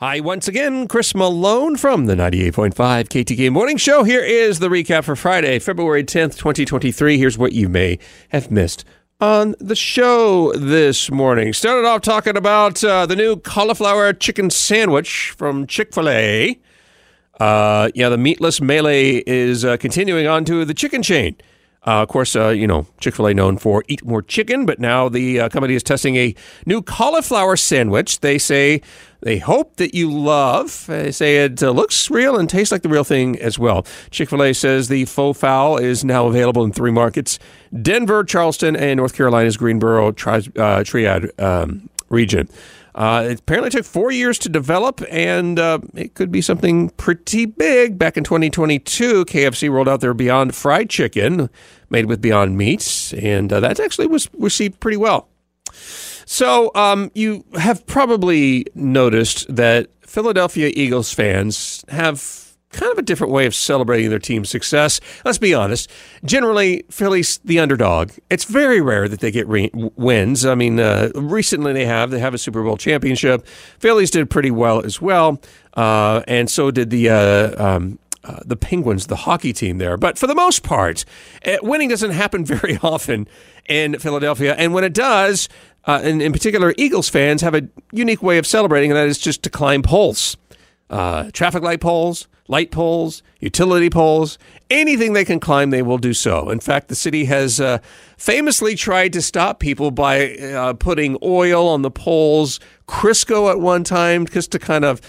[0.00, 4.02] Hi, once again, Chris Malone from the 98.5 KTK Morning Show.
[4.02, 7.18] Here is the recap for Friday, February 10th, 2023.
[7.18, 8.00] Here's what you may
[8.30, 8.84] have missed
[9.20, 11.52] on the show this morning.
[11.52, 16.58] Started off talking about uh, the new cauliflower chicken sandwich from Chick fil A.
[17.38, 21.36] Uh, yeah, the meatless melee is uh, continuing on to the chicken chain.
[21.84, 24.80] Uh, of course, uh, you know, Chick fil A known for eat more chicken, but
[24.80, 26.34] now the uh, company is testing a
[26.66, 28.18] new cauliflower sandwich.
[28.20, 28.82] They say
[29.22, 30.86] they hope that you love.
[30.86, 33.86] They say it uh, looks real and tastes like the real thing as well.
[34.10, 37.38] Chick fil A says the faux fowl is now available in three markets
[37.80, 42.48] Denver, Charleston, and North Carolina's Greensboro tri- uh, Triad um, region.
[42.94, 47.46] Uh, it apparently took four years to develop, and uh, it could be something pretty
[47.46, 47.98] big.
[47.98, 51.48] Back in 2022, KFC rolled out their Beyond Fried Chicken,
[51.88, 55.28] made with Beyond Meats, and uh, that actually was received pretty well.
[56.24, 62.42] So, um, you have probably noticed that Philadelphia Eagles fans have
[62.72, 65.00] kind of a different way of celebrating their team's success.
[65.24, 65.90] Let's be honest.
[66.24, 68.12] Generally, Philly's the underdog.
[68.30, 70.44] It's very rare that they get re- wins.
[70.44, 72.10] I mean, uh, recently they have.
[72.10, 73.46] They have a Super Bowl championship.
[73.78, 75.40] Phillies did pretty well as well,
[75.74, 77.10] uh, and so did the.
[77.10, 79.96] Uh, um, uh, the Penguins, the hockey team there.
[79.96, 81.04] But for the most part,
[81.44, 83.26] uh, winning doesn't happen very often
[83.68, 84.54] in Philadelphia.
[84.56, 85.48] And when it does,
[85.86, 89.18] uh, and in particular, Eagles fans have a unique way of celebrating, and that is
[89.18, 90.36] just to climb poles.
[90.88, 94.38] Uh, traffic light poles, light poles, utility poles,
[94.70, 96.50] anything they can climb, they will do so.
[96.50, 97.78] In fact, the city has uh,
[98.16, 103.84] famously tried to stop people by uh, putting oil on the poles, Crisco at one
[103.84, 105.00] time, just to kind of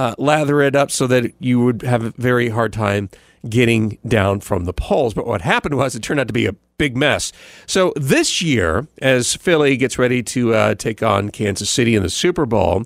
[0.00, 3.10] uh, lather it up so that you would have a very hard time
[3.48, 5.12] getting down from the poles.
[5.12, 7.32] But what happened was it turned out to be a big mess.
[7.66, 12.08] So this year, as Philly gets ready to uh, take on Kansas City in the
[12.08, 12.84] Super Bowl,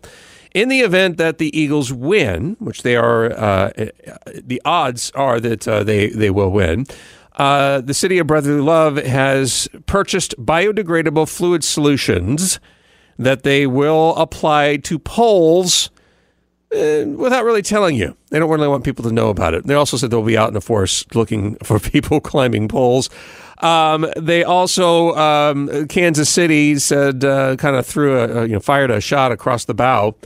[0.52, 3.70] in the event that the Eagles win, which they are, uh,
[4.34, 6.86] the odds are that uh, they they will win.
[7.36, 12.60] Uh, the city of Brotherly Love has purchased biodegradable fluid solutions
[13.18, 15.90] that they will apply to poles
[16.72, 18.16] uh, without really telling you.
[18.30, 19.66] They don't really want people to know about it.
[19.66, 23.10] They also said they'll be out in the forest looking for people climbing poles.
[23.58, 28.90] Um, they also, um, Kansas City said, uh, kind of threw a, you know, fired
[28.90, 30.16] a shot across the bow,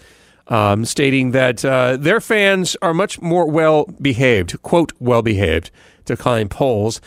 [0.49, 5.71] um, stating that uh, their fans are much more well behaved, quote, well behaved,
[6.07, 7.01] to climb poles.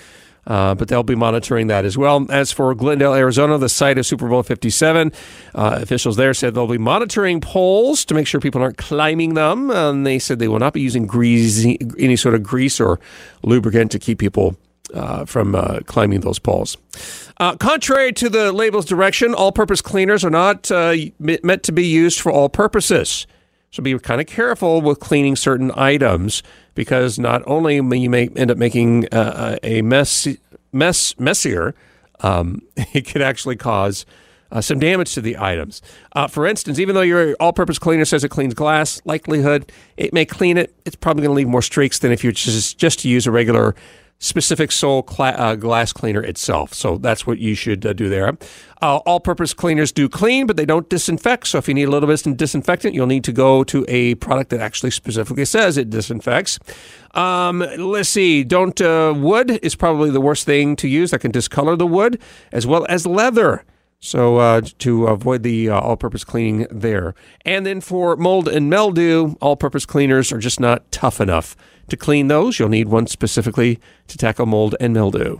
[0.48, 2.26] Uh, but they'll be monitoring that as well.
[2.32, 5.12] As for Glendale, Arizona, the site of Super Bowl 57,
[5.54, 9.70] uh, officials there said they'll be monitoring poles to make sure people aren't climbing them.
[9.70, 13.00] And they said they will not be using greasy, any sort of grease or
[13.44, 14.58] lubricant to keep people
[14.94, 16.78] uh, from uh, climbing those poles.
[17.38, 21.86] Uh, contrary to the label's direction, all purpose cleaners are not uh, meant to be
[21.86, 23.26] used for all purposes.
[23.72, 26.44] So be kind of careful with cleaning certain items
[26.76, 30.28] because not only may you may end up making uh, a mess,
[30.74, 31.74] mess messier,
[32.20, 34.06] um, it could actually cause
[34.52, 35.82] uh, some damage to the items.
[36.12, 40.26] Uh, for instance, even though your all-purpose cleaner says it cleans glass, likelihood it may
[40.26, 40.76] clean it.
[40.84, 43.74] It's probably going to leave more streaks than if you just just use a regular
[44.22, 46.74] specific sole cla- uh, glass cleaner itself.
[46.74, 48.38] So that's what you should uh, do there.
[48.82, 51.48] Uh, all purpose cleaners do clean, but they don't disinfect.
[51.48, 54.16] So if you need a little bit of disinfectant, you'll need to go to a
[54.16, 56.60] product that actually specifically says it disinfects.
[57.14, 58.44] Um, let's see.
[58.44, 62.22] Don't uh, wood is probably the worst thing to use that can discolor the wood,
[62.52, 63.66] as well as leather.
[64.04, 67.14] So uh, to avoid the uh, all-purpose cleaning there,
[67.46, 71.56] and then for mold and mildew, all-purpose cleaners are just not tough enough
[71.92, 72.58] to clean those.
[72.58, 75.40] You'll need one specifically to tackle mold and mildew.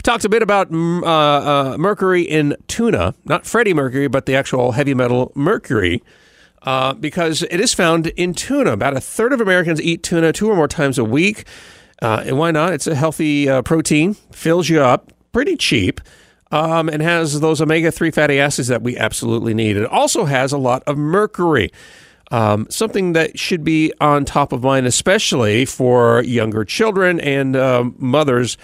[0.00, 4.34] We talked a bit about uh, uh, mercury in tuna, not Freddie Mercury, but the
[4.34, 6.02] actual heavy metal mercury.
[6.62, 8.72] Uh, because it is found in tuna.
[8.72, 11.44] About a third of Americans eat tuna two or more times a week.
[12.00, 12.72] Uh, and why not?
[12.72, 16.00] It's a healthy uh, protein, fills you up, pretty cheap,
[16.50, 19.76] um, and has those omega 3 fatty acids that we absolutely need.
[19.76, 21.70] It also has a lot of mercury.
[22.30, 27.96] Um, something that should be on top of mind, especially for younger children and um,
[27.98, 28.56] mothers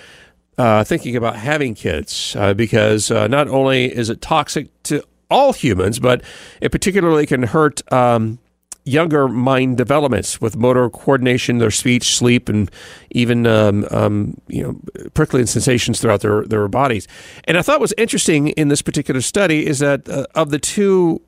[0.59, 5.53] uh, thinking about having kids, uh, because uh, not only is it toxic to all
[5.53, 6.23] humans, but
[6.61, 8.39] it particularly can hurt um,
[8.85, 12.71] younger mind developments with motor coordination, their speech, sleep, and
[13.11, 14.81] even um, um, you know
[15.13, 17.07] prickling sensations throughout their their bodies.
[17.45, 21.21] And I thought was interesting in this particular study is that uh, of the two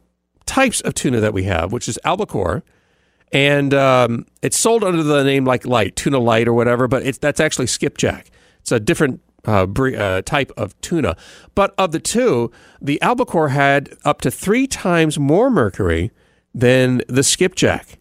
[0.47, 2.63] types of tuna that we have, which is albacore,
[3.33, 7.19] and um, it's sold under the name like light tuna light or whatever, but it's
[7.19, 8.31] that's actually skipjack.
[8.69, 11.17] It's a different uh, uh, type of tuna.
[11.55, 12.51] But of the two,
[12.83, 16.11] the albacore had up to three times more mercury
[16.55, 17.99] than the skipjack.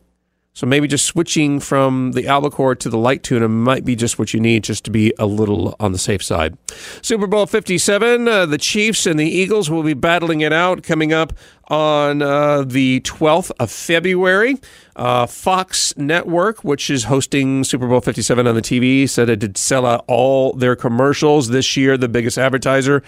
[0.57, 4.33] So maybe just switching from the albacore to the light tuna might be just what
[4.33, 6.57] you need just to be a little on the safe side.
[7.03, 11.13] Super Bowl 57, uh, the Chiefs and the Eagles will be battling it out coming
[11.13, 11.31] up
[11.67, 14.57] on uh, the 12th of February.
[14.95, 19.59] Uh, Fox Network, which is hosting Super Bowl 57 on the TV, said it did
[19.59, 23.03] sell out all their commercials this year, the biggest advertiser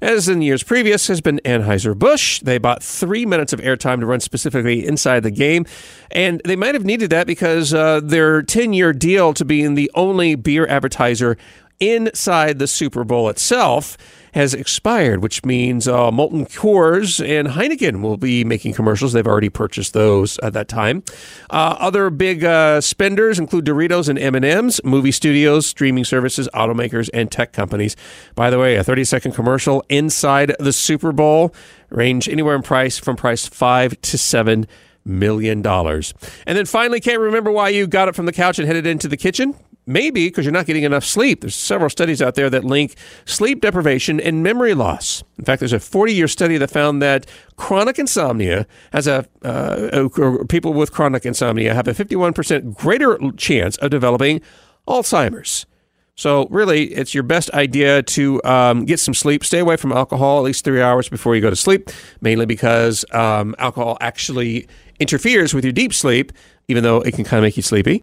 [0.00, 2.40] as in years previous, has been Anheuser-Busch.
[2.40, 5.66] They bought three minutes of airtime to run specifically inside the game.
[6.10, 9.90] And they might have needed that because uh, their 10 year deal to being the
[9.94, 11.36] only beer advertiser
[11.80, 13.96] inside the Super Bowl itself
[14.32, 19.12] has expired, which means uh, Molson Coors and Heineken will be making commercials.
[19.12, 21.02] They've already purchased those at that time.
[21.48, 27.30] Uh, other big uh, spenders include Doritos and M&Ms, movie studios, streaming services, automakers, and
[27.30, 27.96] tech companies.
[28.34, 31.52] By the way, a 30-second commercial inside the Super Bowl
[31.88, 34.68] range anywhere in price from price five to seven
[35.04, 36.14] million dollars.
[36.46, 39.08] And then finally, can't remember why you got up from the couch and headed into
[39.08, 39.56] the kitchen?
[39.86, 41.40] Maybe because you're not getting enough sleep.
[41.40, 42.94] There's several studies out there that link
[43.24, 45.24] sleep deprivation and memory loss.
[45.38, 50.08] In fact, there's a 40 year study that found that chronic insomnia has a, uh,
[50.48, 54.40] people with chronic insomnia have a 51% greater chance of developing
[54.86, 55.66] Alzheimer's.
[56.14, 59.42] So, really, it's your best idea to um, get some sleep.
[59.42, 61.88] Stay away from alcohol at least three hours before you go to sleep,
[62.20, 64.68] mainly because um, alcohol actually
[64.98, 66.32] interferes with your deep sleep,
[66.68, 68.02] even though it can kind of make you sleepy.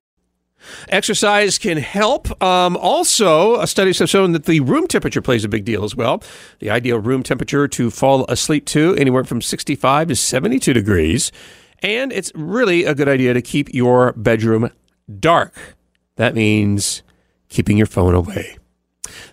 [0.89, 2.41] Exercise can help.
[2.41, 6.23] Um, also, studies have shown that the room temperature plays a big deal as well.
[6.59, 11.31] The ideal room temperature to fall asleep to anywhere from 65 to 72 degrees.
[11.81, 14.71] And it's really a good idea to keep your bedroom
[15.19, 15.53] dark.
[16.15, 17.03] That means
[17.49, 18.57] keeping your phone away.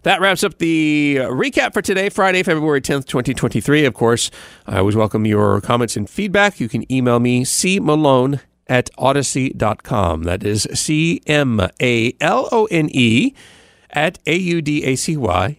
[0.02, 3.84] That wraps up the recap for today, Friday, February 10th, 2023.
[3.86, 4.30] Of course,
[4.66, 6.60] I always welcome your comments and feedback.
[6.60, 10.22] You can email me, cmalone at audacy.com.
[10.24, 13.34] That is C M A L O N E
[13.90, 15.58] at A U D A C Y